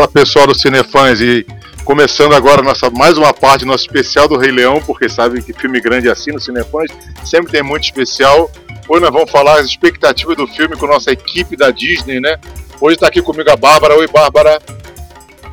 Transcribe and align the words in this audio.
Fala 0.00 0.08
pessoal 0.10 0.46
do 0.46 0.58
Cinefãs 0.58 1.20
e 1.20 1.46
começando 1.84 2.32
agora 2.32 2.62
nossa, 2.62 2.88
mais 2.88 3.18
uma 3.18 3.34
parte 3.34 3.66
do 3.66 3.66
nosso 3.66 3.84
especial 3.84 4.26
do 4.26 4.38
Rei 4.38 4.50
Leão, 4.50 4.80
porque 4.80 5.10
sabe 5.10 5.42
que 5.42 5.52
filme 5.52 5.78
grande 5.78 6.08
é 6.08 6.10
assim 6.10 6.32
no 6.32 6.40
Cinefãs, 6.40 6.90
sempre 7.22 7.52
tem 7.52 7.62
muito 7.62 7.84
especial. 7.84 8.50
Hoje 8.88 9.02
nós 9.02 9.12
vamos 9.12 9.30
falar 9.30 9.60
as 9.60 9.66
expectativas 9.66 10.38
do 10.38 10.46
filme 10.46 10.74
com 10.74 10.86
nossa 10.86 11.10
equipe 11.10 11.54
da 11.54 11.70
Disney, 11.70 12.18
né? 12.18 12.38
Hoje 12.80 12.94
está 12.94 13.08
aqui 13.08 13.20
comigo 13.20 13.50
a 13.50 13.56
Bárbara. 13.56 13.94
Oi, 13.94 14.08
Bárbara. 14.08 14.58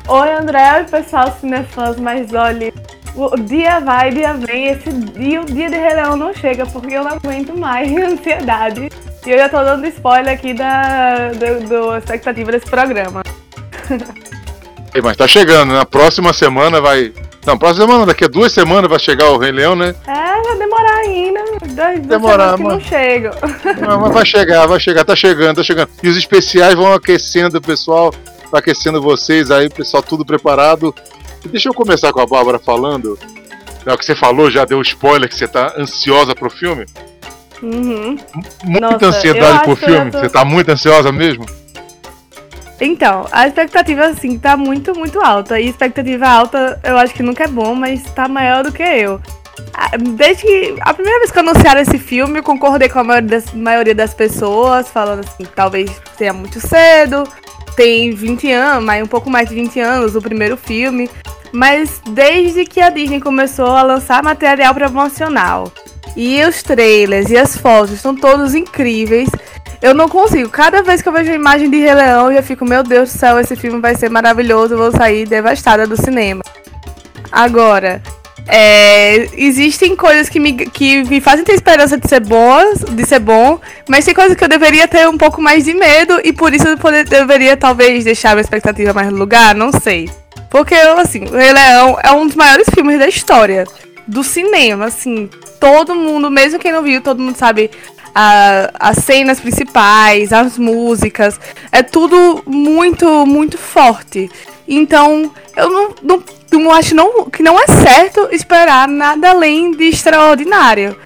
Oi, 0.08 0.32
André. 0.32 0.78
Oi, 0.78 0.84
pessoal 0.84 1.36
Cinefãs, 1.38 1.98
mas 1.98 2.32
olha, 2.32 2.72
o 3.14 3.36
dia 3.36 3.80
vai, 3.80 4.10
dia 4.10 4.32
vem, 4.32 4.68
esse 4.68 4.90
dia, 4.90 5.42
o 5.42 5.44
dia 5.44 5.68
de 5.68 5.76
Rei 5.76 5.94
Leão 5.94 6.16
não 6.16 6.32
chega, 6.32 6.64
porque 6.64 6.94
eu 6.94 7.04
não 7.04 7.10
aguento 7.10 7.54
mais 7.54 7.92
ansiedade. 7.94 8.88
E 9.26 9.30
eu 9.30 9.36
já 9.36 9.50
tô 9.50 9.62
dando 9.62 9.86
spoiler 9.88 10.32
aqui 10.32 10.54
da 10.54 11.32
do, 11.32 11.68
do 11.68 11.96
expectativa 11.98 12.50
desse 12.50 12.64
programa. 12.64 13.22
mas 15.02 15.16
tá 15.16 15.28
chegando, 15.28 15.72
na 15.72 15.84
próxima 15.84 16.32
semana 16.32 16.80
vai. 16.80 17.12
Não, 17.46 17.56
próxima 17.56 17.86
semana, 17.86 18.06
daqui 18.06 18.24
a 18.24 18.28
duas 18.28 18.52
semanas 18.52 18.90
vai 18.90 18.98
chegar 18.98 19.30
o 19.30 19.38
Rei 19.38 19.52
Leão, 19.52 19.74
né? 19.74 19.94
É, 20.06 20.42
vai 20.42 20.58
demorar 20.58 20.96
ainda. 20.98 21.40
Dois, 21.70 22.00
demorar, 22.00 22.58
mas 22.58 22.72
não 22.72 22.80
chega. 22.80 23.30
Não, 23.80 24.00
mas 24.00 24.12
vai 24.12 24.26
chegar, 24.26 24.66
vai 24.66 24.80
chegar, 24.80 25.04
tá 25.04 25.16
chegando, 25.16 25.56
tá 25.56 25.62
chegando. 25.62 25.88
E 26.02 26.08
os 26.08 26.16
especiais 26.16 26.74
vão 26.74 26.92
aquecendo 26.92 27.60
pessoal, 27.60 28.12
vai 28.50 28.60
aquecendo 28.60 29.00
vocês 29.00 29.50
aí, 29.50 29.68
pessoal, 29.68 30.02
tudo 30.02 30.24
preparado. 30.24 30.94
E 31.44 31.48
deixa 31.48 31.68
eu 31.68 31.74
começar 31.74 32.12
com 32.12 32.20
a 32.20 32.26
Bárbara 32.26 32.58
falando. 32.58 33.18
É 33.86 33.92
o 33.92 33.96
que 33.96 34.04
você 34.04 34.14
falou, 34.14 34.50
já 34.50 34.64
deu 34.64 34.82
spoiler 34.82 35.28
que 35.28 35.36
você 35.36 35.48
tá 35.48 35.74
ansiosa 35.78 36.34
pro 36.34 36.50
filme? 36.50 36.84
Uhum. 37.62 38.18
Muita 38.64 38.90
Nossa, 38.90 39.06
ansiedade 39.06 39.64
pro 39.64 39.76
filme? 39.76 40.10
Tô... 40.10 40.20
Você 40.20 40.28
tá 40.28 40.44
muito 40.44 40.68
ansiosa 40.68 41.10
mesmo? 41.10 41.46
Então, 42.80 43.26
a 43.32 43.46
expectativa, 43.46 44.06
assim, 44.06 44.38
tá 44.38 44.56
muito, 44.56 44.96
muito 44.96 45.20
alta. 45.20 45.58
E 45.60 45.68
expectativa 45.68 46.26
alta, 46.28 46.80
eu 46.84 46.96
acho 46.96 47.12
que 47.14 47.22
nunca 47.22 47.44
é 47.44 47.48
bom, 47.48 47.74
mas 47.74 48.02
tá 48.12 48.28
maior 48.28 48.62
do 48.62 48.72
que 48.72 48.82
eu. 48.82 49.20
Desde 50.16 50.42
que. 50.42 50.76
A 50.80 50.94
primeira 50.94 51.18
vez 51.18 51.32
que 51.32 51.38
anunciaram 51.38 51.80
esse 51.80 51.98
filme, 51.98 52.38
eu 52.38 52.42
concordei 52.42 52.88
com 52.88 53.00
a 53.00 53.04
maioria 53.04 53.28
das, 53.28 53.52
maioria 53.52 53.94
das 53.94 54.14
pessoas, 54.14 54.88
falando 54.88 55.20
assim, 55.20 55.44
talvez 55.54 55.90
tenha 56.16 56.32
muito 56.32 56.60
cedo, 56.60 57.24
tem 57.74 58.12
20 58.12 58.50
anos, 58.52 58.84
mas 58.84 59.02
um 59.02 59.06
pouco 59.06 59.28
mais 59.28 59.48
de 59.48 59.54
20 59.56 59.80
anos, 59.80 60.14
o 60.14 60.22
primeiro 60.22 60.56
filme. 60.56 61.10
Mas 61.50 62.00
desde 62.10 62.64
que 62.64 62.80
a 62.80 62.90
Disney 62.90 63.20
começou 63.20 63.68
a 63.68 63.82
lançar 63.82 64.22
material 64.22 64.74
promocional, 64.74 65.72
e 66.16 66.42
os 66.44 66.64
trailers 66.64 67.30
e 67.30 67.36
as 67.36 67.56
fotos 67.56 68.00
são 68.00 68.14
todos 68.14 68.54
incríveis. 68.54 69.28
Eu 69.80 69.94
não 69.94 70.08
consigo. 70.08 70.48
Cada 70.48 70.82
vez 70.82 71.00
que 71.00 71.08
eu 71.08 71.12
vejo 71.12 71.30
a 71.30 71.34
imagem 71.34 71.70
de 71.70 71.78
Rei 71.78 71.94
Leão, 71.94 72.30
eu 72.30 72.36
já 72.36 72.42
fico, 72.42 72.64
meu 72.64 72.82
Deus 72.82 73.12
do 73.12 73.18
céu, 73.18 73.38
esse 73.38 73.54
filme 73.54 73.80
vai 73.80 73.94
ser 73.94 74.10
maravilhoso, 74.10 74.74
eu 74.74 74.78
vou 74.78 74.92
sair 74.92 75.26
devastada 75.26 75.86
do 75.86 75.96
cinema. 75.96 76.42
Agora, 77.30 78.02
é, 78.48 79.28
existem 79.36 79.94
coisas 79.94 80.28
que 80.28 80.40
me, 80.40 80.54
que 80.54 81.04
me 81.04 81.20
fazem 81.20 81.44
ter 81.44 81.52
esperança 81.52 81.98
de 81.98 82.08
ser 82.08 82.20
boas, 82.20 82.80
de 82.80 83.06
ser 83.06 83.20
bom, 83.20 83.60
mas 83.88 84.04
tem 84.04 84.14
coisas 84.14 84.36
que 84.36 84.42
eu 84.42 84.48
deveria 84.48 84.88
ter 84.88 85.06
um 85.08 85.18
pouco 85.18 85.40
mais 85.40 85.64
de 85.64 85.74
medo 85.74 86.18
e 86.24 86.32
por 86.32 86.52
isso 86.52 86.66
eu 86.66 86.78
poder, 86.78 87.04
deveria 87.04 87.56
talvez 87.56 88.04
deixar 88.04 88.36
a 88.36 88.40
expectativa 88.40 88.92
mais 88.92 89.10
no 89.10 89.18
lugar, 89.18 89.54
não 89.54 89.70
sei. 89.70 90.10
Porque, 90.50 90.74
assim, 90.74 91.24
o 91.26 91.36
Rei 91.36 91.52
Leão 91.52 91.98
é 92.02 92.10
um 92.12 92.26
dos 92.26 92.34
maiores 92.34 92.66
filmes 92.74 92.98
da 92.98 93.06
história 93.06 93.64
do 94.06 94.24
cinema, 94.24 94.86
assim, 94.86 95.28
todo 95.60 95.94
mundo, 95.94 96.30
mesmo 96.30 96.58
quem 96.58 96.72
não 96.72 96.82
viu, 96.82 97.02
todo 97.02 97.22
mundo 97.22 97.36
sabe 97.36 97.70
a, 98.14 98.70
as 98.78 98.98
cenas 98.98 99.40
principais, 99.40 100.32
as 100.32 100.58
músicas, 100.58 101.38
é 101.70 101.82
tudo 101.82 102.42
muito, 102.46 103.26
muito 103.26 103.58
forte. 103.58 104.30
Então, 104.66 105.32
eu 105.56 105.70
não, 105.70 105.94
não, 106.02 106.22
não 106.52 106.72
acho 106.72 106.94
não, 106.94 107.24
que 107.30 107.42
não 107.42 107.58
é 107.58 107.66
certo 107.66 108.28
esperar 108.32 108.86
nada 108.86 109.30
além 109.30 109.72
de 109.72 109.84
extraordinário. 109.84 110.96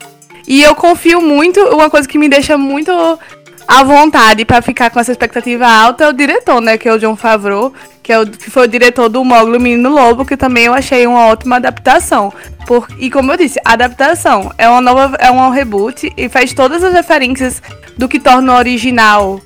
E 0.46 0.62
eu 0.62 0.74
confio 0.74 1.20
muito, 1.20 1.60
uma 1.68 1.88
coisa 1.88 2.08
que 2.08 2.18
me 2.18 2.28
deixa 2.28 2.58
muito 2.58 2.92
à 3.66 3.82
vontade 3.82 4.44
para 4.44 4.62
ficar 4.62 4.90
com 4.90 5.00
essa 5.00 5.12
expectativa 5.12 5.66
alta 5.66 6.04
é 6.04 6.08
o 6.08 6.12
diretor, 6.12 6.60
né? 6.60 6.76
Que 6.76 6.88
é 6.88 6.92
o 6.92 6.98
John 6.98 7.16
Favreau, 7.16 7.72
que, 8.02 8.12
é 8.12 8.18
o, 8.18 8.26
que 8.26 8.50
foi 8.50 8.64
o 8.64 8.68
diretor 8.68 9.08
do 9.08 9.24
Mogli 9.24 9.58
Menino 9.58 9.90
Lobo, 9.90 10.24
que 10.24 10.36
também 10.36 10.64
eu 10.64 10.74
achei 10.74 11.06
uma 11.06 11.26
ótima 11.26 11.56
adaptação. 11.56 12.32
Por, 12.66 12.86
e 12.98 13.10
como 13.10 13.32
eu 13.32 13.36
disse, 13.36 13.60
adaptação 13.64 14.52
é 14.58 14.68
uma 14.68 14.80
nova, 14.80 15.16
é 15.18 15.30
um 15.30 15.50
reboot 15.50 16.12
e 16.16 16.28
faz 16.28 16.52
todas 16.52 16.82
as 16.82 16.92
referências 16.92 17.62
do 17.96 18.08
que 18.08 18.18
torna 18.18 18.52
o 18.52 18.56
original 18.56 19.40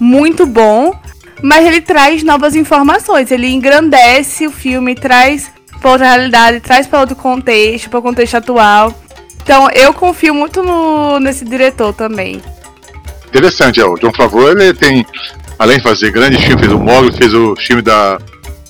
muito 0.00 0.46
bom, 0.46 0.94
mas 1.42 1.66
ele 1.66 1.80
traz 1.80 2.22
novas 2.22 2.54
informações, 2.54 3.30
ele 3.30 3.48
engrandece 3.48 4.46
o 4.46 4.50
filme, 4.50 4.94
traz 4.94 5.50
para 5.80 5.90
outra 5.90 6.06
realidade, 6.06 6.60
traz 6.60 6.86
para 6.86 7.00
outro 7.00 7.16
contexto, 7.16 7.88
para 7.88 7.98
o 7.98 8.02
contexto 8.02 8.36
atual. 8.36 8.94
Então 9.42 9.70
eu 9.70 9.94
confio 9.94 10.34
muito 10.34 10.62
no, 10.62 11.18
nesse 11.20 11.44
diretor 11.44 11.92
também. 11.92 12.42
Interessante, 13.28 13.80
é, 13.80 13.84
o 13.84 13.94
John 13.96 14.12
Favreau 14.12 14.50
ele 14.50 14.72
tem 14.74 15.06
além 15.58 15.78
de 15.78 15.82
fazer 15.82 16.10
grandes 16.12 16.40
filmes, 16.40 16.60
fez 16.60 16.72
o 16.72 16.78
Mogli, 16.78 17.12
fez 17.12 17.34
o 17.34 17.56
filme 17.56 17.82
da 17.82 18.18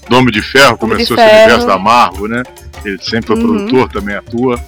Nome 0.08 0.32
de 0.32 0.40
Ferro, 0.40 0.78
Nome 0.80 0.94
começou 0.94 1.16
de 1.16 1.22
esse 1.22 1.30
Ferro. 1.30 1.44
universo 1.44 1.66
da 1.66 1.78
Marvel, 1.78 2.28
né? 2.28 2.42
Ele 2.84 2.98
sempre 3.02 3.26
foi 3.26 3.36
uhum. 3.36 3.42
produtor, 3.42 3.88
também 3.90 4.16
atua. 4.16 4.58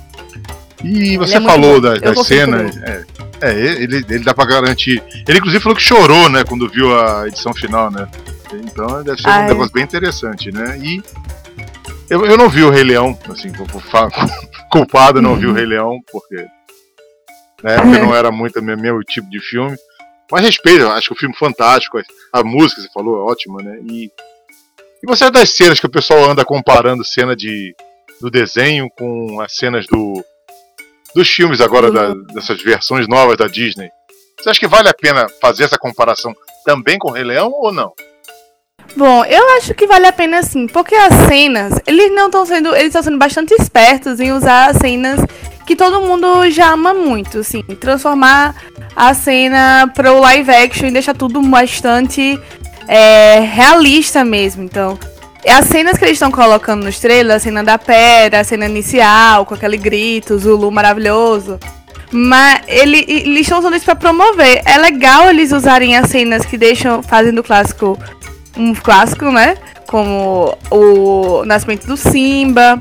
E 0.85 1.17
você 1.17 1.37
é 1.37 1.41
falou 1.41 1.81
das, 1.81 2.01
das 2.01 2.27
cenas. 2.27 2.77
É, 2.79 3.05
é, 3.41 3.53
ele, 3.53 4.05
ele 4.09 4.25
dá 4.25 4.35
pra 4.35 4.45
garantir. 4.45 5.03
Ele 5.27 5.39
inclusive 5.39 5.63
falou 5.63 5.77
que 5.77 5.83
chorou, 5.83 6.29
né, 6.29 6.45
quando 6.45 6.69
viu 6.69 6.99
a 6.99 7.27
edição 7.27 7.55
final, 7.55 7.91
né? 7.91 8.07
Então 8.53 9.03
deve 9.03 9.21
ser 9.21 9.29
Ai. 9.29 9.45
um 9.45 9.49
negócio 9.49 9.73
bem 9.73 9.85
interessante, 9.85 10.53
né? 10.53 10.79
E 10.83 11.03
eu, 12.09 12.27
eu 12.27 12.37
não 12.37 12.49
vi 12.49 12.63
o 12.63 12.71
Rei 12.71 12.83
Leão, 12.83 13.17
assim, 13.31 13.53
culpado 14.71 15.23
não 15.23 15.33
uhum. 15.33 15.39
vi 15.39 15.47
o 15.47 15.53
Rei 15.53 15.67
Leão, 15.67 16.01
porque 16.11 16.47
na 17.63 17.73
época 17.73 17.99
não 17.99 18.15
era 18.15 18.31
muito 18.31 18.63
meu, 18.63 18.77
meu 18.77 19.03
tipo 19.05 19.29
de 19.29 19.41
filme. 19.41 19.77
Mas 20.31 20.43
respeito, 20.43 20.87
acho 20.87 21.09
que 21.09 21.15
o 21.15 21.19
filme 21.19 21.37
fantástico, 21.37 22.01
a 22.33 22.45
música, 22.45 22.81
você 22.81 22.89
falou, 22.95 23.17
é 23.17 23.31
ótima, 23.31 23.63
né? 23.63 23.81
E, 23.91 24.11
e 25.03 25.07
você 25.07 25.25
é 25.25 25.31
das 25.31 25.51
cenas 25.51 25.81
que 25.81 25.87
o 25.87 25.91
pessoal 25.91 26.31
anda 26.31 26.45
comparando 26.45 27.05
cena 27.05 27.35
de, 27.35 27.75
do 28.21 28.31
desenho 28.31 28.89
com 28.97 29.41
as 29.41 29.57
cenas 29.57 29.87
do, 29.87 30.25
dos 31.15 31.29
filmes 31.29 31.61
agora, 31.61 31.89
uhum. 31.89 31.93
da, 31.93 32.35
dessas 32.35 32.63
versões 32.63 33.09
novas 33.09 33.37
da 33.37 33.49
Disney. 33.49 33.91
Você 34.39 34.51
acha 34.51 34.61
que 34.61 34.69
vale 34.69 34.89
a 34.89 34.95
pena 34.95 35.27
fazer 35.41 35.65
essa 35.65 35.77
comparação 35.77 36.33
também 36.65 36.99
com 36.99 37.09
o 37.09 37.13
Rei 37.13 37.25
Leão 37.25 37.51
ou 37.51 37.73
não? 37.73 37.93
Bom, 38.97 39.25
eu 39.25 39.49
acho 39.57 39.75
que 39.75 39.87
vale 39.87 40.07
a 40.07 40.13
pena 40.13 40.43
sim, 40.43 40.67
porque 40.67 40.95
as 40.95 41.15
cenas, 41.29 41.75
eles 41.87 42.13
não 42.13 42.27
estão 42.27 42.45
sendo, 42.45 42.75
eles 42.75 42.89
estão 42.89 43.03
sendo 43.03 43.19
bastante 43.19 43.55
espertos 43.55 44.19
em 44.19 44.33
usar 44.33 44.71
as 44.71 44.79
cenas 44.79 45.21
que 45.71 45.77
todo 45.77 46.01
mundo 46.01 46.51
já 46.51 46.73
ama 46.73 46.93
muito, 46.93 47.39
assim, 47.39 47.63
transformar 47.63 48.57
a 48.97 49.15
cena 49.15 49.89
para 49.95 50.13
o 50.13 50.19
live 50.19 50.51
action 50.51 50.89
e 50.89 50.91
deixar 50.91 51.15
tudo 51.15 51.41
bastante 51.43 52.37
é, 52.89 53.39
realista 53.39 54.25
mesmo. 54.25 54.65
Então, 54.65 54.99
as 55.47 55.67
cenas 55.67 55.97
que 55.97 56.05
eles 56.05 56.15
estão 56.15 56.29
colocando 56.29 56.83
nos 56.83 56.99
trailers, 56.99 57.37
a 57.37 57.39
cena 57.39 57.63
da 57.63 57.79
pedra, 57.79 58.41
a 58.41 58.45
cena 58.45 58.67
inicial, 58.67 59.47
com 59.47 59.55
aquele 59.55 59.77
grito, 59.77 60.37
Zulu 60.37 60.73
maravilhoso. 60.73 61.57
Mas 62.11 62.63
ele, 62.67 63.05
eles 63.07 63.43
estão 63.43 63.61
usando 63.61 63.77
isso 63.77 63.85
para 63.85 63.95
promover. 63.95 64.63
É 64.65 64.77
legal 64.77 65.31
eles 65.31 65.53
usarem 65.53 65.97
as 65.97 66.11
cenas 66.11 66.45
que 66.45 66.59
deixam, 66.59 67.01
fazendo 67.01 67.39
o 67.39 67.45
clássico 67.45 67.97
um 68.57 68.75
clássico, 68.75 69.31
né? 69.31 69.57
Como 69.87 70.53
o 70.69 71.45
Nascimento 71.45 71.87
do 71.87 71.97
Simba, 71.97 72.77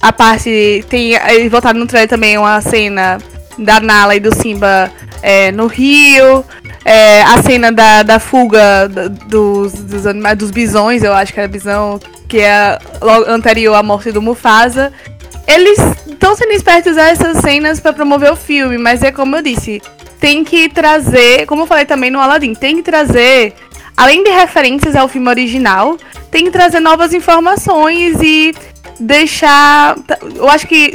a 0.00 0.12
parte. 0.12 0.84
Tem. 0.88 1.14
Eles 1.14 1.50
botaram 1.50 1.78
no 1.78 1.86
trailer 1.86 2.08
também 2.08 2.38
uma 2.38 2.60
cena 2.60 3.18
da 3.58 3.80
Nala 3.80 4.16
e 4.16 4.20
do 4.20 4.34
Simba 4.34 4.90
é, 5.22 5.52
no 5.52 5.66
Rio. 5.66 6.44
É, 6.84 7.22
a 7.22 7.42
cena 7.42 7.70
da, 7.70 8.02
da 8.02 8.18
fuga 8.18 8.88
dos, 9.28 9.72
dos 9.74 10.06
animais, 10.06 10.38
dos 10.38 10.50
bisões, 10.50 11.02
eu 11.02 11.12
acho 11.12 11.32
que 11.32 11.38
era 11.38 11.48
bisão, 11.48 12.00
que 12.26 12.38
é 12.38 12.78
anterior 13.28 13.74
à 13.74 13.82
morte 13.82 14.10
do 14.10 14.22
Mufasa. 14.22 14.92
Eles 15.46 15.78
estão 16.08 16.34
sendo 16.34 16.52
espertos 16.52 16.96
a 16.96 17.08
essas 17.08 17.38
cenas 17.38 17.80
para 17.80 17.92
promover 17.92 18.32
o 18.32 18.36
filme, 18.36 18.78
mas 18.78 19.02
é 19.02 19.12
como 19.12 19.36
eu 19.36 19.42
disse, 19.42 19.82
tem 20.18 20.44
que 20.44 20.68
trazer, 20.68 21.44
como 21.46 21.62
eu 21.62 21.66
falei 21.66 21.84
também 21.84 22.10
no 22.10 22.20
Aladdin, 22.20 22.54
tem 22.54 22.76
que 22.76 22.82
trazer, 22.82 23.54
além 23.96 24.22
de 24.22 24.30
referências 24.30 24.94
ao 24.94 25.08
filme 25.08 25.28
original, 25.28 25.98
tem 26.30 26.44
que 26.44 26.50
trazer 26.50 26.78
novas 26.78 27.12
informações 27.12 28.16
e 28.22 28.54
deixar. 29.00 29.96
Eu 30.34 30.48
acho 30.48 30.66
que 30.66 30.92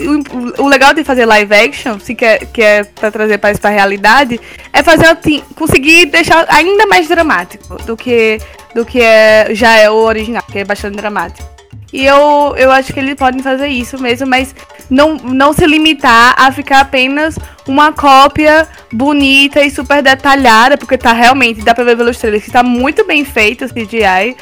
o, 0.57 0.68
legal 0.68 0.94
de 0.94 1.04
fazer 1.04 1.25
live 1.25 1.54
action, 1.54 2.00
se 2.00 2.13
quer, 2.16 2.46
que 2.46 2.62
é 2.62 2.84
pra 2.84 3.12
trazer 3.12 3.38
para 3.40 3.50
essa 3.50 3.69
realidade, 3.69 4.40
é 4.72 4.84
fazer 4.84 5.07
assim, 5.07 5.44
conseguir 5.56 6.06
deixar 6.06 6.46
ainda 6.50 6.86
mais 6.86 7.07
dramático 7.07 7.75
do 7.84 7.98
que, 7.98 8.40
do 8.74 8.86
que 8.86 9.02
é, 9.02 9.50
já 9.54 9.75
é 9.75 9.90
o 9.90 9.96
original, 9.96 10.44
que 10.52 10.60
é 10.60 10.63
bastante 10.63 10.96
dramático. 10.96 11.56
E 11.92 12.06
eu, 12.06 12.54
eu 12.57 12.72
acho 12.72 12.94
que 12.94 13.00
eles 13.00 13.16
podem 13.16 13.42
fazer 13.42 13.68
isso 13.68 13.98
mesmo, 14.02 14.28
mas 14.28 14.54
não, 14.90 15.16
não 15.16 15.54
se 15.54 15.66
limitar 15.66 16.36
a 16.38 16.51
ficar 16.51 16.81
apenas 16.81 17.38
uma 17.68 17.94
cópia 17.94 18.68
bonita 18.92 19.62
e 19.63 19.72
super 19.72 20.01
detalhada, 20.04 20.78
porque 20.78 20.98
tá 20.98 21.13
realmente, 21.13 21.63
dá 21.63 21.74
pra 21.74 21.84
ver 21.84 21.96
pelos 21.96 22.18
trailers 22.18 22.44
que 22.44 22.51
tá 22.51 22.62
muito 22.62 23.06
bem 23.06 23.24
feito 23.24 23.66
o 23.66 23.69
CGI. 23.69 24.36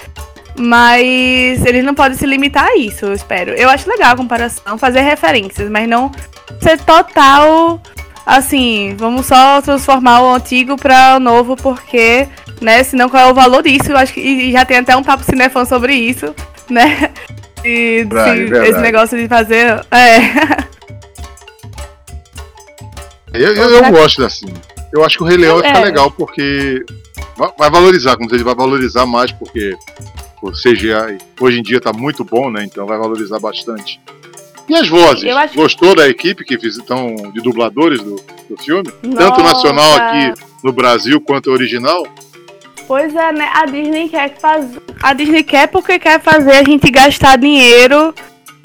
Mas 0.56 1.66
eles 1.66 1.84
não 1.84 1.96
podem 1.96 2.18
se 2.18 2.26
limitar 2.26 2.68
a 2.68 2.78
isso, 2.78 3.06
eu 3.06 3.14
espero. 3.14 3.52
Eu 3.52 3.70
acho 3.70 3.90
legal 3.90 4.14
a 4.14 4.18
comparação, 4.18 4.78
fazer 4.78 5.02
referências, 5.02 5.70
mas 5.70 5.88
não 5.88 6.12
ser 6.62 6.80
total 6.80 7.82
assim, 8.26 8.96
vamos 8.98 9.26
só 9.26 9.62
transformar 9.62 10.22
o 10.22 10.34
antigo 10.36 10.78
para 10.78 11.18
o 11.18 11.20
novo, 11.20 11.56
porque, 11.58 12.28
né, 12.62 12.84
senão 12.84 13.10
qual 13.10 13.28
é 13.28 13.32
o 13.32 13.34
valor 13.34 13.62
disso? 13.64 13.92
Eu 13.92 13.98
acho 13.98 14.14
que 14.14 14.22
e 14.22 14.52
já 14.52 14.64
tem 14.64 14.78
até 14.78 14.96
um 14.96 15.04
papo 15.04 15.24
cinefã 15.24 15.66
sobre 15.66 15.94
isso, 15.94 16.34
né? 16.70 17.12
E 17.66 18.06
Verdade, 18.10 18.70
esse 18.70 18.80
negócio 18.80 19.18
de 19.18 19.28
fazer. 19.28 19.86
É. 19.90 20.64
Eu, 23.34 23.56
eu, 23.56 23.70
eu 23.84 23.92
gosto 23.92 24.24
assim. 24.24 24.46
Eu 24.92 25.04
acho 25.04 25.18
que 25.18 25.24
o 25.24 25.26
Rei 25.26 25.38
Leão 25.38 25.60
vai 25.60 25.68
ficar 25.68 25.80
É. 25.80 25.86
legal 25.86 26.12
porque 26.12 26.86
vai, 27.58 27.70
valorizar, 27.70 28.16
como 28.16 28.30
ele 28.34 28.44
vai 28.44 28.54
valorizar 28.54 29.06
mais 29.06 29.32
porque 29.32 29.76
o 30.44 30.52
CGI 30.52 31.18
hoje 31.40 31.60
em 31.60 31.64
dia 31.64 31.80
tá 31.80 31.94
muito 31.94 32.24
bom, 32.24 32.50
né? 32.52 32.64
Então 32.66 32.86
vai 32.86 32.98
valorizar 32.98 33.40
bastante. 33.40 34.00
E 34.68 34.76
as 34.76 34.88
vozes? 34.88 35.24
Acho- 35.30 35.56
Gostou 35.56 35.96
da 35.96 36.08
equipe 36.08 36.44
que 36.44 36.58
fiz 36.60 36.78
então 36.78 37.16
de 37.34 37.42
dubladores 37.42 38.02
do, 38.02 38.16
do 38.50 38.58
filme? 38.62 38.84
Tanto 39.02 39.42
Nossa. 39.42 39.44
nacional 39.44 39.96
aqui 39.96 40.42
no 40.64 40.72
Brasil 40.72 41.20
quanto 41.22 41.50
original? 41.52 42.06
Pois 42.88 43.16
é, 43.16 43.32
né? 43.32 43.50
A 43.54 43.66
Disney 43.66 44.10
quer 44.10 44.38
fazer. 44.38 44.82
A 45.02 45.14
Disney 45.14 45.44
quer 45.44 45.68
porque 45.68 45.98
quer 45.98 46.22
fazer 46.22 46.52
a 46.52 46.64
gente 46.64 46.92
gastar 46.92 47.38
dinheiro 47.38 48.14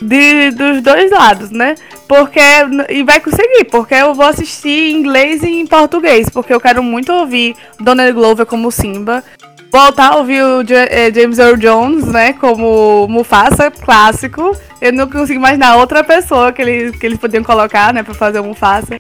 de, 0.02 0.50
dos 0.50 0.82
dois 0.82 1.10
lados, 1.12 1.50
né? 1.50 1.76
Porque. 2.08 2.40
E 2.88 3.02
vai 3.04 3.20
conseguir, 3.20 3.64
porque 3.70 3.94
eu 3.94 4.14
vou 4.14 4.26
assistir 4.26 4.90
em 4.92 4.96
inglês 4.96 5.42
e 5.44 5.48
em 5.60 5.66
português. 5.66 6.28
Porque 6.28 6.52
eu 6.52 6.60
quero 6.60 6.82
muito 6.82 7.12
ouvir 7.12 7.54
Donald 7.78 8.12
Glover 8.12 8.44
como 8.46 8.70
Simba. 8.72 9.22
Voltar 9.70 10.12
a 10.12 10.16
ouvir 10.16 10.42
o 10.42 10.62
eh, 10.70 11.12
James 11.14 11.38
Earl 11.38 11.56
Jones, 11.56 12.06
né? 12.06 12.32
Como 12.32 13.06
Mufasa, 13.08 13.70
clássico. 13.70 14.56
Eu 14.80 14.92
não 14.92 15.08
consigo 15.08 15.38
imaginar 15.38 15.76
outra 15.76 16.02
pessoa 16.02 16.52
que 16.52 16.62
eles, 16.62 16.96
que 16.96 17.04
eles 17.04 17.18
podiam 17.18 17.44
colocar, 17.44 17.92
né? 17.92 18.02
Pra 18.02 18.14
fazer 18.14 18.40
o 18.40 18.44
Mufasa. 18.44 18.98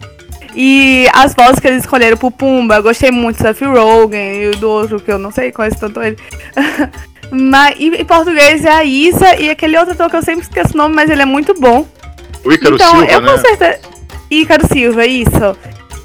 E 0.54 1.06
as 1.14 1.34
vozes 1.34 1.60
que 1.60 1.68
eles 1.68 1.84
escolheram 1.84 2.16
pro 2.16 2.30
Pumba, 2.30 2.76
eu 2.76 2.82
gostei 2.82 3.10
muito 3.10 3.36
do 3.36 3.42
Seth 3.42 3.62
Rogen 3.62 4.42
e 4.42 4.50
do 4.56 4.68
outro 4.68 5.00
que 5.00 5.10
eu 5.10 5.18
não 5.18 5.30
sei, 5.30 5.52
conheço 5.52 5.78
tanto 5.78 6.02
ele. 6.02 6.18
mas, 7.30 7.76
e 7.78 7.88
em 7.88 8.04
português 8.04 8.64
é 8.64 8.70
a 8.70 8.84
Isa 8.84 9.36
e 9.36 9.50
aquele 9.50 9.78
outro 9.78 9.92
ator 9.92 10.10
que 10.10 10.16
eu 10.16 10.22
sempre 10.22 10.42
esqueço 10.42 10.74
o 10.74 10.76
nome, 10.76 10.94
mas 10.94 11.10
ele 11.10 11.22
é 11.22 11.26
muito 11.26 11.54
bom. 11.54 11.86
O 12.44 12.52
Ícaro 12.52 12.74
então, 12.74 12.90
Silva, 12.90 13.12
eu 13.12 13.20
né? 13.20 13.30
com 13.30 13.38
certeza. 13.38 13.80
Ícaro 14.30 14.66
Silva, 14.66 15.06
isso. 15.06 15.56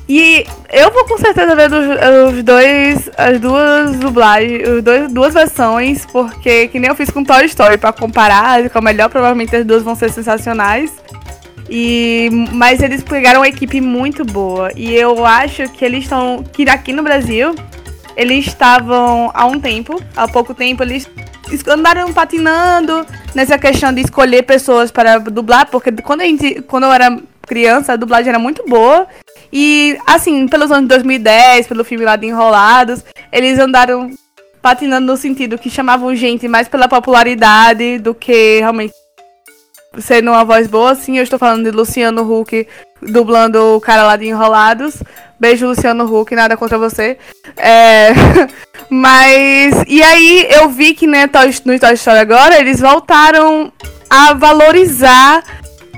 E 0.08 0.46
eu 0.72 0.92
vou 0.92 1.06
com 1.06 1.18
certeza 1.18 1.56
ver 1.56 1.72
os, 1.72 2.34
os 2.34 2.44
dois, 2.44 3.10
as 3.18 3.40
duas 3.40 3.96
dublagens, 3.98 4.68
os 4.68 4.84
dois, 4.84 5.12
duas 5.14 5.34
versões, 5.34 6.06
porque 6.06 6.68
que 6.68 6.78
nem 6.80 6.90
eu 6.90 6.96
fiz 6.96 7.10
com 7.10 7.24
Toy 7.24 7.46
Story, 7.46 7.78
pra 7.78 7.94
comparar, 7.94 8.70
com 8.70 8.80
a 8.80 8.82
melhor, 8.82 9.10
provavelmente 9.10 9.56
as 9.56 9.66
duas 9.66 9.82
vão 9.82 9.96
ser 9.96 10.12
sensacionais. 10.12 10.92
E, 11.70 12.30
mas 12.52 12.82
eles 12.82 13.02
pegaram 13.02 13.40
uma 13.40 13.48
equipe 13.48 13.80
muito 13.80 14.26
boa. 14.26 14.72
E 14.76 14.94
eu 14.94 15.26
acho 15.26 15.70
que 15.70 15.86
eles 15.86 16.04
estão. 16.04 16.44
Que 16.52 16.70
aqui 16.70 16.92
no 16.92 17.02
Brasil, 17.02 17.56
eles 18.18 18.46
estavam 18.48 19.32
há 19.34 19.46
um 19.46 19.60
tempo, 19.60 20.00
há 20.16 20.28
pouco 20.28 20.54
tempo, 20.54 20.84
eles 20.84 21.10
es- 21.52 21.66
andaram 21.68 22.12
patinando 22.12 23.06
nessa 23.34 23.58
questão 23.58 23.94
de 23.94 24.02
escolher 24.02 24.44
pessoas 24.44 24.92
para 24.92 25.18
dublar, 25.20 25.68
porque 25.72 25.92
quando, 25.94 26.22
a 26.22 26.26
gente, 26.26 26.62
quando 26.64 26.84
eu 26.84 26.92
era 26.92 27.18
criança, 27.48 27.94
a 27.94 27.96
dublagem 27.96 28.30
era 28.30 28.40
muito 28.40 28.64
boa. 28.68 29.08
E, 29.56 30.00
assim, 30.08 30.48
pelos 30.48 30.72
anos 30.72 30.90
2010, 30.90 31.68
pelo 31.68 31.84
filme 31.84 32.04
lá 32.04 32.16
de 32.16 32.26
Enrolados, 32.26 33.06
eles 33.32 33.60
andaram 33.60 34.10
patinando 34.64 35.06
no 35.06 35.16
sentido 35.16 35.60
que 35.60 35.70
chamavam 35.70 36.16
gente 36.16 36.48
mais 36.48 36.68
pela 36.68 36.88
popularidade 36.88 38.00
do 38.00 38.16
que 38.16 38.60
realmente 38.60 38.94
sendo 40.00 40.32
uma 40.32 40.44
voz 40.44 40.66
boa. 40.66 40.96
Sim, 40.96 41.18
eu 41.18 41.24
estou 41.24 41.38
falando 41.38 41.66
de 41.66 41.70
Luciano 41.70 42.24
Huck 42.24 42.68
dublando 43.00 43.76
o 43.76 43.80
cara 43.80 44.04
lá 44.04 44.16
de 44.16 44.26
Enrolados. 44.26 45.04
Beijo, 45.40 45.68
Luciano 45.68 46.06
Huck, 46.06 46.34
nada 46.34 46.58
contra 46.58 46.80
você. 46.80 47.18
É, 47.56 48.10
Mas. 48.90 49.84
E 49.88 50.02
aí 50.02 50.48
eu 50.50 50.70
vi 50.70 50.96
que 50.96 51.06
né, 51.06 51.30
no 51.64 51.80
Toy 51.80 51.94
Story 51.94 52.18
agora 52.18 52.60
eles 52.60 52.80
voltaram 52.80 53.72
a 54.10 54.34
valorizar 54.34 55.44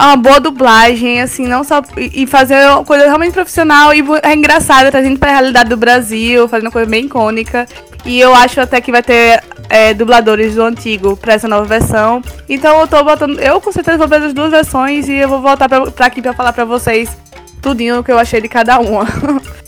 uma 0.03 0.17
boa 0.17 0.39
dublagem, 0.39 1.21
assim, 1.21 1.47
não 1.47 1.63
só. 1.63 1.81
E 1.97 2.27
fazer 2.27 2.67
uma 2.67 2.83
coisa 2.83 3.05
realmente 3.05 3.33
profissional 3.33 3.93
e 3.93 4.03
é 4.23 4.33
engraçada, 4.33 4.91
trazendo 4.91 5.17
pra 5.17 5.31
realidade 5.31 5.69
do 5.69 5.77
Brasil, 5.77 6.47
fazendo 6.47 6.67
uma 6.67 6.71
coisa 6.71 6.89
bem 6.89 7.05
icônica. 7.05 7.65
E 8.05 8.19
eu 8.19 8.35
acho 8.35 8.59
até 8.61 8.81
que 8.81 8.91
vai 8.91 9.01
ter 9.01 9.41
é, 9.69 9.93
dubladores 9.93 10.55
do 10.55 10.63
antigo 10.63 11.15
pra 11.15 11.33
essa 11.33 11.47
nova 11.47 11.65
versão. 11.65 12.21
Então 12.47 12.79
eu 12.81 12.87
tô 12.87 13.03
botando. 13.03 13.39
Eu 13.39 13.59
com 13.61 13.71
certeza 13.71 13.97
vou 13.97 14.07
ver 14.07 14.21
as 14.21 14.33
duas 14.33 14.51
versões 14.51 15.07
e 15.07 15.15
eu 15.15 15.29
vou 15.29 15.41
voltar 15.41 15.69
pra, 15.69 15.89
pra 15.89 16.05
aqui 16.07 16.21
pra 16.21 16.33
falar 16.33 16.53
pra 16.53 16.65
vocês 16.65 17.17
tudinho 17.61 17.99
o 17.99 18.03
que 18.03 18.11
eu 18.11 18.19
achei 18.19 18.41
de 18.41 18.47
cada 18.47 18.79
uma. 18.79 19.05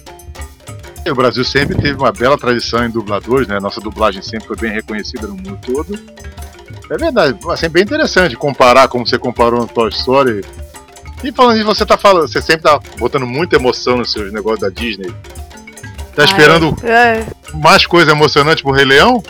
O 1.09 1.15
Brasil 1.15 1.45
sempre 1.45 1.77
teve 1.77 1.97
uma 1.97 2.12
bela 2.12 2.38
tradição 2.38 2.85
em 2.85 2.89
dubladores, 2.89 3.47
né? 3.47 3.62
Nossa 3.62 3.80
dublagem 3.80 4.21
sempre 4.21 4.47
foi 4.47 4.57
bem 4.57 4.73
reconhecida 4.73 5.25
no 5.25 5.35
mundo 5.35 5.57
todo. 5.65 5.97
É 6.89 6.98
verdade, 6.98 7.38
assim, 7.50 7.68
bem 7.69 7.84
interessante 7.84 8.36
comparar 8.36 8.88
como 8.88 9.06
você 9.06 9.18
comparou 9.18 9.62
no 9.62 9.68
Toy 9.68 9.89
Story. 9.89 10.44
E 11.24 11.31
falando 11.31 11.56
nisso, 11.56 11.66
você 11.66 11.86
tá 11.86 11.98
falando, 11.98 12.28
você 12.28 12.42
sempre 12.42 12.62
tá 12.63 12.80
botando 12.98 13.25
muita 13.25 13.56
emoção 13.56 13.98
nos 13.98 14.12
seus 14.12 14.31
negócios 14.31 14.62
da 14.62 14.69
Disney. 14.69 15.13
Tá 16.16 16.24
esperando 16.24 16.75
É. 16.84 17.25
mais 17.56 17.86
coisa 17.86 18.12
emocionante 18.12 18.63
pro 18.63 18.72
Rei 18.72 18.86
Leão? 18.86 19.22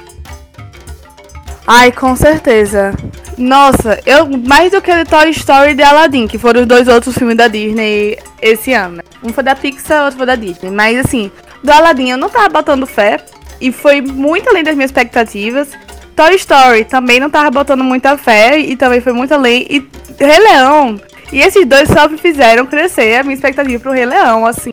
Ai, 1.66 1.92
com 1.92 2.16
certeza. 2.16 2.94
Nossa, 3.38 4.00
eu 4.06 4.26
mais 4.26 4.72
do 4.72 4.82
que 4.82 5.04
Toy 5.06 5.30
Story 5.32 5.72
e 5.72 5.76
de 5.76 5.84
Aladdin, 5.84 6.28
que 6.28 6.38
foram 6.38 6.62
os 6.62 6.68
dois 6.68 6.88
outros 6.88 7.18
filmes 7.18 7.36
da 7.36 7.48
Disney 7.50 8.18
esse 8.42 8.74
ano. 8.74 9.02
Um 9.22 9.34
foi 9.34 9.44
da 9.44 9.54
Pixar, 9.56 10.04
outro 10.06 10.18
foi 10.18 10.26
da 10.26 10.36
Disney. 10.36 10.72
Mas 10.72 10.98
assim, 10.98 11.30
do 11.62 11.72
Aladdin 11.72 12.12
eu 12.12 12.18
não 12.18 12.30
tava 12.30 12.48
botando 12.50 12.86
fé. 12.86 13.20
E 13.60 13.72
foi 13.72 14.02
muito 14.02 14.48
além 14.50 14.64
das 14.64 14.76
minhas 14.76 14.92
expectativas. 14.92 15.70
Toy 16.18 16.36
Story 16.36 16.84
também 16.84 17.20
não 17.20 17.30
tava 17.30 17.50
botando 17.52 17.84
muita 17.84 18.18
fé. 18.18 18.58
E 18.60 18.76
também 18.76 19.00
foi 19.00 19.14
muito 19.14 19.34
além. 19.34 19.66
E 19.70 19.88
Rei 20.20 20.40
Leão. 20.40 21.00
E 21.32 21.40
esses 21.40 21.66
dois 21.66 21.88
só 21.88 22.10
fizeram 22.10 22.66
crescer 22.66 23.20
a 23.20 23.24
minha 23.24 23.36
expectativa 23.36 23.80
pro 23.80 23.92
Rei 23.92 24.06
Leão, 24.06 24.46
assim. 24.46 24.72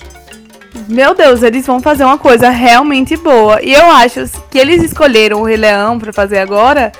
Meu 0.89 1.15
Deus, 1.15 1.43
eles 1.43 1.67
vão 1.67 1.81
fazer 1.81 2.05
uma 2.05 2.19
coisa 2.19 2.49
realmente 2.51 3.17
boa. 3.17 3.61
E 3.63 3.73
eu 3.73 3.91
acho 3.93 4.25
que 4.51 4.59
eles 4.59 4.83
escolheram 4.83 5.41
o 5.41 5.45
Rei 5.45 5.57
Leão 5.57 5.99
pra 5.99 6.13
fazer 6.13 6.39
agora, 6.39 6.91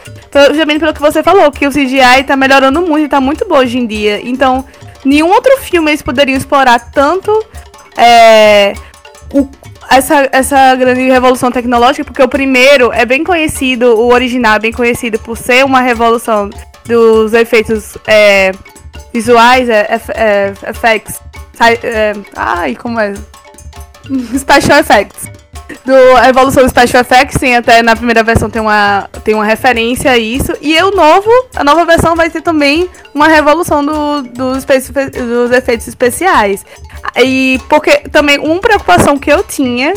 justamente 0.51 0.79
pelo 0.81 0.95
que 0.95 1.01
você 1.01 1.23
falou, 1.23 1.51
que 1.51 1.67
o 1.67 1.71
CGI 1.71 2.23
tá 2.27 2.37
melhorando 2.37 2.81
muito 2.83 3.07
e 3.07 3.09
tá 3.09 3.21
muito 3.21 3.47
bom 3.49 3.57
hoje 3.59 3.79
em 3.79 3.87
dia. 3.87 4.21
Então, 4.23 4.65
nenhum 5.05 5.29
outro 5.29 5.57
filme 5.59 5.91
eles 5.91 6.03
poderiam 6.03 6.37
explorar 6.37 6.79
tanto 6.93 7.33
é, 7.97 8.75
o- 9.33 9.49
essa, 9.97 10.29
essa 10.33 10.75
grande 10.75 11.03
revolução 11.03 11.51
tecnológica, 11.51 12.05
porque 12.05 12.23
o 12.23 12.29
primeiro 12.29 12.93
é 12.93 13.05
bem 13.05 13.23
conhecido, 13.23 13.99
o 13.99 14.13
original 14.13 14.57
é 14.57 14.59
bem 14.59 14.73
conhecido 14.73 15.19
por 15.19 15.37
ser 15.37 15.65
uma 15.65 15.81
revolução 15.81 16.51
dos 16.85 17.33
efeitos 17.33 17.97
é, 18.07 18.53
visuais, 19.13 19.69
é, 19.69 20.01
é, 20.15 20.53
effects. 20.69 21.21
é, 21.83 22.13
ai, 22.37 22.75
como 22.75 23.01
é? 23.01 23.15
Special 24.37 24.81
Effects. 24.81 25.44
Do, 25.85 26.19
evolução 26.29 26.63
do 26.63 26.69
Special 26.69 27.01
Effects, 27.01 27.39
tem 27.41 27.57
até 27.57 27.83
na 27.83 27.97
primeira 27.97 28.23
versão 28.23 28.51
tem 28.51 28.61
uma, 28.61 29.09
tem 29.25 29.35
uma 29.35 29.45
referência 29.45 30.11
a 30.11 30.19
isso. 30.19 30.53
E 30.61 30.77
o 30.83 30.91
novo, 30.91 31.31
a 31.57 31.65
nova 31.65 31.85
versão 31.85 32.15
vai 32.15 32.29
ter 32.29 32.43
também 32.43 32.89
uma 33.15 33.29
revolução 33.29 33.85
do, 33.85 34.23
espe- 34.57 35.11
dos 35.11 35.51
efeitos 35.51 35.89
especiais. 35.89 36.65
E 37.17 37.59
porque 37.69 37.99
também 38.11 38.39
uma 38.39 38.61
preocupação 38.61 39.19
que 39.19 39.33
eu 39.33 39.43
tinha 39.43 39.95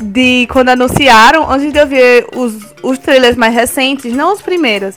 de 0.00 0.46
quando 0.50 0.70
anunciaram, 0.70 1.50
antes 1.50 1.72
de 1.72 1.78
eu 1.78 1.86
ver 1.86 2.26
os, 2.34 2.54
os 2.82 2.98
trailers 2.98 3.36
mais 3.36 3.54
recentes, 3.54 4.12
não 4.12 4.32
os 4.32 4.40
primeiros, 4.42 4.94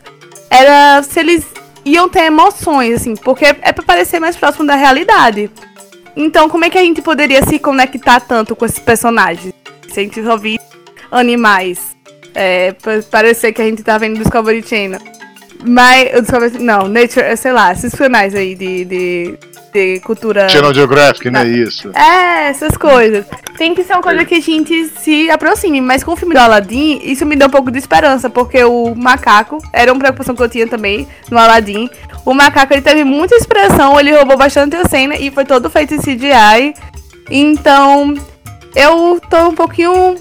era 0.50 1.02
se 1.04 1.20
eles 1.20 1.44
iam 1.84 2.08
ter 2.10 2.26
emoções, 2.26 2.96
assim, 3.02 3.16
porque 3.16 3.46
é 3.46 3.72
pra 3.72 3.84
parecer 3.84 4.20
mais 4.20 4.36
próximo 4.36 4.66
da 4.66 4.76
realidade. 4.76 5.52
Então, 6.16 6.48
como 6.50 6.64
é 6.66 6.70
que 6.70 6.78
a 6.78 6.82
gente 6.82 7.02
poderia 7.02 7.44
se 7.46 7.60
conectar 7.60 8.20
tanto 8.20 8.56
com 8.56 8.66
esses 8.66 8.80
personagens? 8.80 9.54
A 10.00 10.04
gente 10.04 10.24
só 10.24 10.38
animais. 11.12 11.96
É, 12.34 12.76
parecer 13.10 13.54
que 13.54 13.62
a 13.62 13.66
gente 13.66 13.82
tá 13.82 13.98
vendo 13.98 14.18
Discovery 14.18 14.62
Channel. 14.62 15.00
Mas, 15.66 16.22
Discovery, 16.22 16.60
não, 16.60 16.88
Nature, 16.88 17.36
sei 17.38 17.52
lá, 17.54 17.72
esses 17.72 17.94
canais 17.96 18.36
aí 18.36 18.56
de, 18.56 18.86
de, 18.86 19.40
de 19.74 20.00
cultura. 20.02 20.50
Channel 20.50 20.74
Geographic, 20.74 21.30
né? 21.32 21.44
Não. 21.44 21.50
Isso. 21.50 21.90
É, 21.96 22.50
essas 22.50 22.76
coisas. 22.78 23.26
Tem 23.58 23.74
que 23.74 23.84
ser 23.84 23.94
uma 23.94 24.02
coisa 24.02 24.26
que 24.26 24.36
a 24.36 24.42
gente 24.42 24.90
se 25.00 25.30
aproxime. 25.32 25.80
Mas 25.80 26.04
com 26.04 26.12
o 26.12 26.16
filme 26.16 26.36
do 26.36 26.40
Aladdin, 26.40 27.00
isso 27.04 27.26
me 27.26 27.38
deu 27.38 27.48
um 27.48 27.52
pouco 27.52 27.72
de 27.72 27.80
esperança, 27.80 28.30
porque 28.30 28.64
o 28.64 28.94
macaco 28.94 29.58
era 29.72 29.92
uma 29.92 30.00
preocupação 30.00 30.36
que 30.36 30.44
eu 30.44 30.50
tinha 30.50 30.68
também 30.68 31.08
no 31.32 31.38
Aladdin. 31.38 31.90
O 32.26 32.34
macaco 32.34 32.74
ele 32.74 32.82
teve 32.82 33.04
muita 33.04 33.36
expressão, 33.36 34.00
ele 34.00 34.12
roubou 34.12 34.38
bastante 34.38 34.76
a 34.76 34.86
cena 34.86 35.16
e 35.16 35.32
foi 35.32 35.46
todo 35.46 35.70
feito 35.70 35.96
em 35.96 36.00
CGI. 36.00 36.74
Então, 37.30 38.14
eu 38.76 39.22
tô 39.30 39.50
um 39.50 39.56
pouquinho 39.56 40.16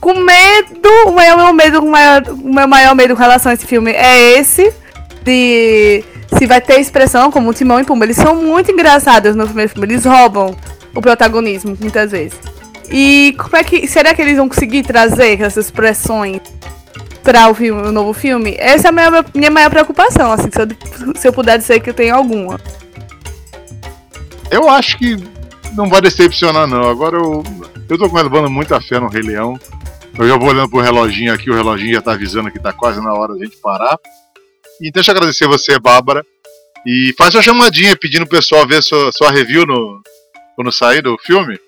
com 0.00 0.14
medo, 0.20 0.88
o 1.06 1.12
maior 1.12 1.52
medo, 1.52 1.80
o, 1.80 1.90
maior, 1.90 2.22
meu 2.36 2.68
maior 2.68 2.94
medo 2.94 3.14
com 3.14 3.22
relação 3.22 3.50
a 3.50 3.54
esse 3.54 3.66
filme 3.66 3.90
é 3.92 4.38
esse. 4.38 4.72
De 5.24 6.04
se 6.36 6.46
vai 6.46 6.60
ter 6.60 6.80
expressão 6.80 7.30
como 7.30 7.50
o 7.50 7.54
Timão 7.54 7.80
e 7.80 7.84
Pumba. 7.84 8.04
Eles 8.04 8.16
são 8.16 8.34
muito 8.34 8.70
engraçados 8.70 9.34
no 9.34 9.46
primeiro 9.46 9.72
filme. 9.72 9.86
Eles 9.86 10.04
roubam 10.04 10.54
o 10.94 11.00
protagonismo, 11.00 11.76
muitas 11.80 12.10
vezes. 12.10 12.38
E 12.90 13.34
como 13.38 13.56
é 13.56 13.64
que. 13.64 13.86
Será 13.86 14.14
que 14.14 14.20
eles 14.20 14.36
vão 14.36 14.48
conseguir 14.48 14.82
trazer 14.82 15.40
essas 15.40 15.66
expressões 15.66 16.40
para 17.22 17.48
o, 17.48 17.54
filme, 17.54 17.88
o 17.88 17.92
novo 17.92 18.12
filme? 18.12 18.54
Essa 18.58 18.88
é 18.88 18.90
a 18.90 18.92
minha, 18.92 19.24
minha 19.34 19.50
maior 19.50 19.70
preocupação, 19.70 20.32
assim, 20.32 20.50
se 20.50 20.60
eu, 20.60 21.14
se 21.16 21.28
eu 21.28 21.32
puder 21.32 21.56
dizer 21.58 21.80
que 21.80 21.90
eu 21.90 21.94
tenho 21.94 22.14
alguma. 22.14 22.60
Eu 24.50 24.68
acho 24.68 24.98
que 24.98 25.16
não 25.74 25.88
vai 25.88 26.00
decepcionar, 26.00 26.66
não. 26.66 26.88
Agora 26.88 27.16
eu, 27.16 27.42
eu 27.88 27.98
tô 27.98 28.06
levando 28.06 28.50
muita 28.50 28.80
fé 28.80 28.98
no 28.98 29.08
Rei 29.08 29.22
Leão. 29.22 29.58
Eu 30.18 30.28
já 30.28 30.36
vou 30.36 30.48
olhando 30.48 30.68
pro 30.68 30.80
reloginho 30.80 31.32
aqui, 31.34 31.50
o 31.50 31.54
reloginho 31.54 31.94
já 31.94 32.02
tá 32.02 32.12
avisando 32.12 32.50
que 32.50 32.60
tá 32.60 32.72
quase 32.72 33.00
na 33.00 33.12
hora 33.12 33.34
da 33.34 33.44
gente 33.44 33.56
parar. 33.56 33.98
E 34.80 34.90
deixa 34.90 35.10
eu 35.10 35.16
agradecer 35.16 35.46
você, 35.46 35.78
Bárbara. 35.78 36.24
E 36.86 37.14
faz 37.16 37.34
uma 37.34 37.42
chamadinha 37.42 37.96
pedindo 37.96 38.26
pro 38.26 38.38
pessoal 38.38 38.66
ver 38.66 38.82
sua, 38.82 39.10
sua 39.12 39.30
review 39.30 39.66
no, 39.66 40.02
quando 40.54 40.70
sair 40.70 41.02
do 41.02 41.16
filme. 41.18 41.58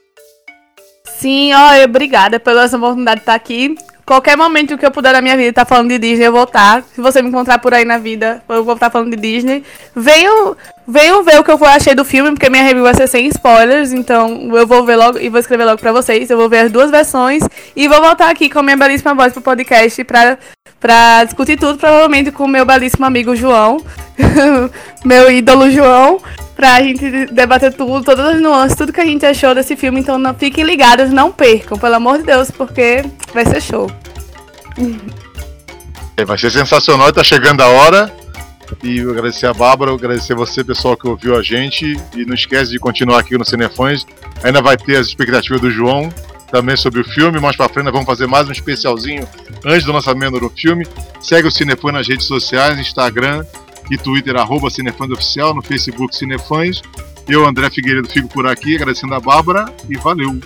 Sim, 1.05 1.53
ó, 1.55 1.85
obrigada 1.85 2.39
pela 2.39 2.67
oportunidade 2.67 3.21
de 3.21 3.23
estar 3.23 3.35
aqui. 3.35 3.75
Qualquer 4.07 4.37
momento 4.37 4.79
que 4.79 4.87
eu 4.87 4.91
puder 4.93 5.13
na 5.13 5.21
minha 5.21 5.37
vida 5.37 5.49
estar 5.49 5.65
tá 5.65 5.69
falando 5.69 5.89
de 5.89 5.99
Disney, 5.99 6.29
eu 6.29 6.31
vou 6.31 6.45
estar. 6.45 6.81
Se 6.95 7.01
você 7.01 7.21
me 7.21 7.29
encontrar 7.29 7.59
por 7.59 7.75
aí 7.75 7.85
na 7.85 7.99
vida, 7.99 8.41
eu 8.49 8.63
vou 8.63 8.75
estar 8.75 8.89
falando 8.89 9.11
de 9.11 9.17
Disney. 9.17 9.65
Venham, 9.97 10.57
venham 10.87 11.25
ver 11.25 11.41
o 11.41 11.43
que 11.43 11.51
eu 11.51 11.59
achei 11.65 11.93
do 11.93 12.05
filme, 12.05 12.31
porque 12.31 12.49
minha 12.49 12.63
review 12.63 12.85
vai 12.85 12.95
ser 12.95 13.09
sem 13.09 13.27
spoilers. 13.27 13.93
Então 13.93 14.57
eu 14.57 14.65
vou 14.65 14.85
ver 14.85 14.95
logo 14.95 15.19
e 15.19 15.29
vou 15.29 15.41
escrever 15.41 15.65
logo 15.65 15.79
pra 15.79 15.91
vocês. 15.91 16.31
Eu 16.31 16.37
vou 16.37 16.49
ver 16.49 16.61
as 16.61 16.71
duas 16.71 16.89
versões 16.89 17.43
e 17.75 17.89
vou 17.89 18.01
voltar 18.01 18.31
aqui 18.31 18.49
com 18.49 18.61
a 18.61 18.63
minha 18.63 18.77
belíssima 18.77 19.13
voz 19.13 19.33
pro 19.33 19.43
podcast 19.43 20.05
pra, 20.05 20.39
pra 20.79 21.25
discutir 21.25 21.59
tudo, 21.59 21.77
provavelmente 21.77 22.31
com 22.31 22.45
o 22.45 22.49
meu 22.49 22.65
belíssimo 22.65 23.05
amigo 23.05 23.35
João. 23.35 23.85
meu 25.05 25.33
ídolo 25.33 25.69
João 25.69 26.21
pra 26.57 26.83
gente 26.83 27.27
debater 27.27 27.73
tudo, 27.75 28.03
todas 28.03 28.35
as 28.35 28.41
nuances, 28.41 28.77
tudo 28.77 28.93
que 28.93 29.01
a 29.01 29.05
gente 29.05 29.25
achou 29.25 29.55
desse 29.55 29.77
filme. 29.77 30.01
Então 30.01 30.19
não, 30.19 30.35
fiquem 30.35 30.65
ligados, 30.65 31.11
não 31.11 31.31
percam, 31.31 31.79
pelo 31.79 31.95
amor 31.95 32.19
de 32.19 32.25
Deus, 32.25 32.51
porque 32.51 33.05
vai 33.33 33.45
ser 33.45 33.61
show. 33.61 33.91
É, 36.17 36.25
vai 36.25 36.39
ser 36.39 36.51
sensacional, 36.51 37.13
tá 37.13 37.23
chegando 37.23 37.61
a 37.61 37.69
hora. 37.69 38.13
E 38.83 38.99
eu 38.99 39.11
agradecer 39.11 39.47
a 39.47 39.53
Bárbara, 39.53 39.93
agradecer 39.93 40.35
você, 40.35 40.65
pessoal, 40.65 40.97
que 40.97 41.07
ouviu 41.07 41.37
a 41.37 41.43
gente. 41.43 41.97
E 42.17 42.25
não 42.25 42.35
esquece 42.35 42.73
de 42.73 42.79
continuar 42.79 43.21
aqui 43.21 43.37
no 43.39 43.45
Cinefões. 43.45 44.05
Ainda 44.43 44.61
vai 44.61 44.77
ter 44.77 44.97
as 44.97 45.07
expectativas 45.07 45.61
do 45.61 45.71
João 45.71 46.09
também 46.51 46.77
sobre 46.77 47.01
o 47.01 47.05
filme. 47.05 47.39
Mais 47.39 47.55
pra 47.55 47.69
frente 47.69 47.91
vamos 47.91 48.07
fazer 48.07 48.27
mais 48.27 48.49
um 48.49 48.53
especialzinho 48.53 49.29
antes 49.65 49.85
do 49.85 49.93
lançamento 49.93 50.41
do 50.41 50.51
filme. 50.51 50.87
Segue 51.21 51.47
o 51.47 51.51
Cinefões 51.51 51.95
nas 51.95 52.09
redes 52.09 52.27
sociais, 52.27 52.79
Instagram, 52.79 53.45
e 53.91 53.97
Twitter, 53.97 54.37
arroba 54.37 54.71
Cinefãs 54.71 55.11
Oficial, 55.11 55.55
no 55.55 55.63
Facebook 55.63 56.15
Cinefãs. 56.15 56.83
Eu, 57.29 57.47
André 57.47 57.71
Figueiredo, 57.71 58.09
fico 58.09 58.29
por 58.29 58.47
aqui, 58.47 58.77
agradecendo 58.77 59.15
a 59.15 59.21
Bárbara 59.21 59.75
e 59.89 59.97
valeu! 59.97 60.39